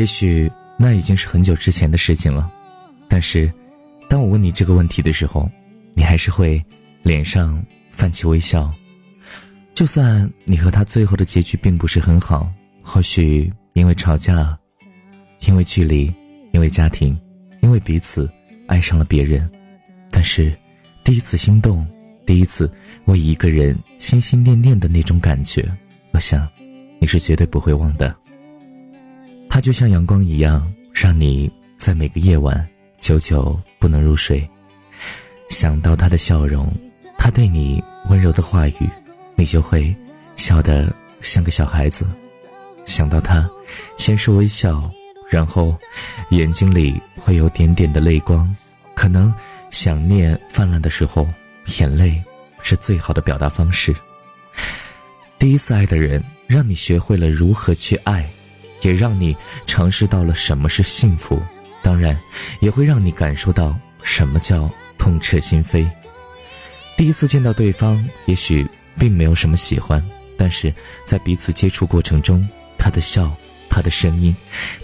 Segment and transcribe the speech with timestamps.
[0.00, 2.50] 也许那已经是很久之前的事情了，
[3.06, 3.52] 但是，
[4.08, 5.46] 当我问你这个问题的时候，
[5.92, 6.64] 你还是会
[7.02, 8.72] 脸上泛起微笑。
[9.74, 12.50] 就算你和他最后的结局并不是很好，
[12.80, 14.58] 或许因为吵架，
[15.40, 16.10] 因为距离，
[16.52, 17.14] 因为家庭，
[17.60, 18.26] 因为彼此
[18.68, 19.46] 爱上了别人，
[20.10, 20.50] 但是，
[21.04, 21.86] 第一次心动，
[22.24, 22.72] 第一次
[23.04, 25.70] 为一个人心心念念的那种感觉，
[26.12, 26.48] 我想，
[26.98, 28.16] 你是绝对不会忘的。
[29.50, 32.66] 他就像阳光一样，让你在每个夜晚
[33.00, 34.48] 久久不能入睡。
[35.48, 36.72] 想到他的笑容，
[37.18, 38.88] 他对你温柔的话语，
[39.34, 39.94] 你就会
[40.36, 42.06] 笑得像个小孩子。
[42.86, 43.50] 想到他，
[43.98, 44.88] 先是微笑，
[45.28, 45.76] 然后
[46.30, 48.48] 眼睛里会有点点的泪光。
[48.94, 49.34] 可能
[49.70, 51.28] 想念泛滥的时候，
[51.80, 52.22] 眼泪
[52.62, 53.94] 是最好的表达方式。
[55.40, 58.30] 第一次爱的人，让你学会了如何去爱。
[58.82, 59.36] 也让你
[59.66, 61.40] 尝试到了什么是幸福，
[61.82, 62.18] 当然，
[62.60, 65.88] 也会让你感受到什么叫痛彻心扉。
[66.96, 68.66] 第一次见到对方，也许
[68.98, 70.04] 并没有什么喜欢，
[70.36, 70.72] 但是
[71.04, 73.34] 在彼此接触过程中，他的笑，
[73.68, 74.34] 他的声音，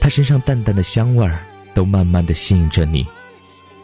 [0.00, 3.06] 他身上淡淡的香味儿，都慢慢的吸引着你。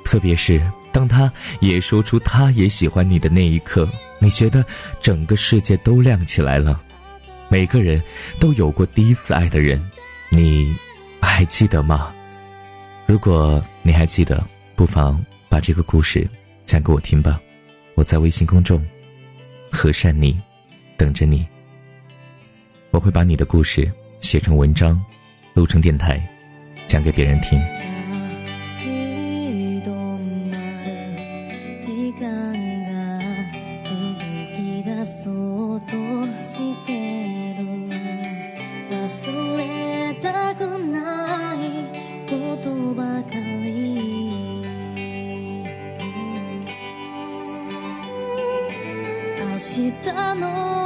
[0.04, 4.64] 特别是当他也说出他也喜欢你的那一刻，你觉得
[5.00, 6.80] 整个世界都亮起来了。
[7.48, 8.02] 每个人
[8.40, 9.82] 都有过第一次爱的人。
[10.34, 10.74] 你
[11.20, 12.10] 还记得吗？
[13.06, 14.42] 如果你还记得，
[14.74, 16.26] 不妨把这个故事
[16.64, 17.38] 讲给我听吧。
[17.94, 18.82] 我在微信公众
[19.70, 20.40] “和善你”
[20.96, 21.46] 等着你。
[22.90, 24.98] 我会把你的故事写成文章，
[25.52, 26.18] 录成电台，
[26.86, 27.60] 讲给别人听。
[49.62, 50.81] したの